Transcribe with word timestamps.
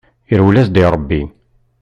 Yerwel-as-d 0.31 0.75
i 0.81 0.83
rebbi. 0.93 1.21